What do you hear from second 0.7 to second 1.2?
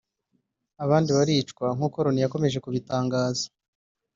abandi